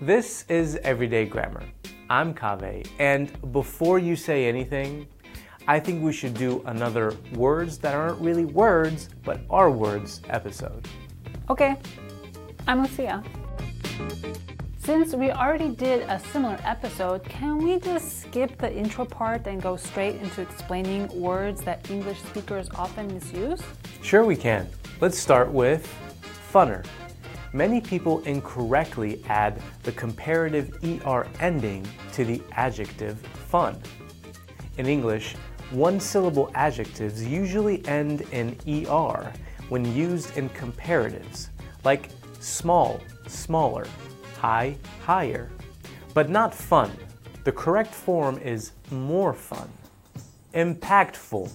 [0.00, 1.62] This is Everyday Grammar.
[2.10, 5.06] I'm Kaveh, and before you say anything,
[5.68, 10.88] I think we should do another words that aren't really words, but are words episode.
[11.48, 11.76] Okay,
[12.66, 13.22] I'm Lucia.
[14.78, 19.62] Since we already did a similar episode, can we just skip the intro part and
[19.62, 23.62] go straight into explaining words that English speakers often misuse?
[24.02, 24.68] Sure, we can.
[25.00, 25.88] Let's start with
[26.52, 26.84] funner.
[27.54, 33.80] Many people incorrectly add the comparative ER ending to the adjective fun.
[34.76, 35.36] In English,
[35.70, 39.32] one syllable adjectives usually end in ER
[39.68, 41.50] when used in comparatives,
[41.84, 42.08] like
[42.40, 43.86] small, smaller,
[44.36, 45.48] high, higher,
[46.12, 46.90] but not fun.
[47.44, 49.70] The correct form is more fun.
[50.54, 51.52] Impactful.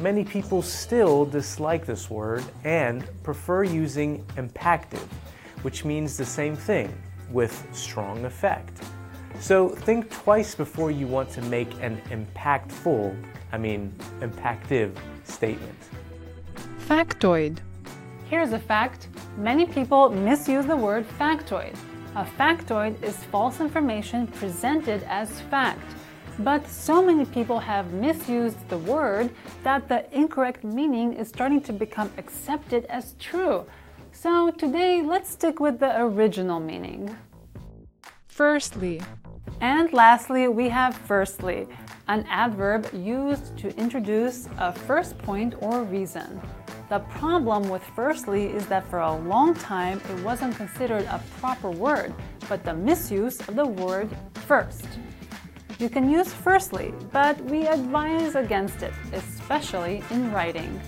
[0.00, 5.08] Many people still dislike this word and prefer using impactive,
[5.62, 6.96] which means the same thing
[7.32, 8.80] with strong effect.
[9.40, 13.16] So think twice before you want to make an impactful,
[13.50, 14.92] I mean, impactive
[15.24, 15.78] statement.
[16.86, 17.58] Factoid.
[18.30, 21.74] Here's a fact many people misuse the word factoid.
[22.14, 25.94] A factoid is false information presented as fact.
[26.40, 29.30] But so many people have misused the word
[29.64, 33.66] that the incorrect meaning is starting to become accepted as true.
[34.12, 37.16] So today, let's stick with the original meaning.
[38.28, 39.00] Firstly.
[39.60, 41.66] And lastly, we have firstly,
[42.06, 46.40] an adverb used to introduce a first point or reason.
[46.88, 51.70] The problem with firstly is that for a long time it wasn't considered a proper
[51.70, 52.14] word,
[52.48, 54.08] but the misuse of the word
[54.46, 54.86] first.
[55.78, 60.80] You can use firstly, but we advise against it, especially in writing.